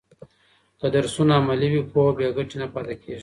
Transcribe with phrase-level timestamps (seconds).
[0.79, 3.19] که درسونه عملي وي، پوهه بې ګټې نه پاته کېږي.